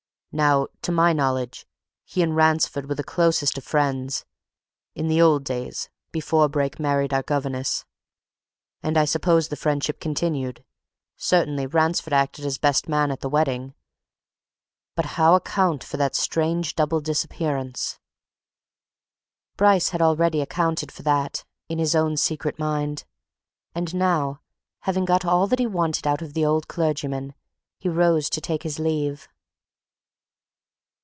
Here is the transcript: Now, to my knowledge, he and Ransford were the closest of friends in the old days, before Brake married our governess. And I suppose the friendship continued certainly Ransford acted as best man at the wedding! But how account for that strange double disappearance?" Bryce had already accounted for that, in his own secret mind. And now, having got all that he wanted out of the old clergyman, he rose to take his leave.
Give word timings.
Now, 0.33 0.67
to 0.83 0.93
my 0.93 1.11
knowledge, 1.11 1.67
he 2.05 2.23
and 2.23 2.33
Ransford 2.33 2.87
were 2.87 2.95
the 2.95 3.03
closest 3.03 3.57
of 3.57 3.65
friends 3.65 4.23
in 4.95 5.09
the 5.09 5.21
old 5.21 5.43
days, 5.43 5.89
before 6.13 6.47
Brake 6.47 6.79
married 6.79 7.13
our 7.13 7.21
governess. 7.21 7.83
And 8.81 8.97
I 8.97 9.03
suppose 9.03 9.49
the 9.49 9.57
friendship 9.57 9.99
continued 9.99 10.63
certainly 11.17 11.67
Ransford 11.67 12.13
acted 12.13 12.45
as 12.45 12.57
best 12.57 12.87
man 12.87 13.11
at 13.11 13.19
the 13.19 13.27
wedding! 13.27 13.73
But 14.95 15.03
how 15.19 15.35
account 15.35 15.83
for 15.83 15.97
that 15.97 16.15
strange 16.15 16.75
double 16.75 17.01
disappearance?" 17.01 17.99
Bryce 19.57 19.89
had 19.89 20.01
already 20.01 20.39
accounted 20.39 20.93
for 20.93 21.03
that, 21.03 21.43
in 21.67 21.77
his 21.77 21.93
own 21.93 22.15
secret 22.15 22.57
mind. 22.57 23.03
And 23.75 23.93
now, 23.93 24.39
having 24.83 25.03
got 25.03 25.25
all 25.25 25.45
that 25.47 25.59
he 25.59 25.67
wanted 25.67 26.07
out 26.07 26.21
of 26.21 26.35
the 26.35 26.45
old 26.45 26.69
clergyman, 26.69 27.33
he 27.79 27.89
rose 27.89 28.29
to 28.29 28.39
take 28.39 28.63
his 28.63 28.79
leave. 28.79 29.27